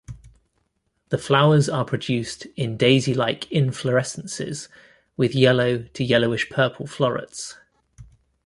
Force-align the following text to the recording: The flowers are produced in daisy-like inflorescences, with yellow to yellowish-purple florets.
The 1.09 1.19
flowers 1.19 1.69
are 1.69 1.85
produced 1.85 2.47
in 2.55 2.75
daisy-like 2.75 3.45
inflorescences, 3.51 4.67
with 5.15 5.35
yellow 5.35 5.83
to 5.83 6.03
yellowish-purple 6.03 6.87
florets. 6.87 7.55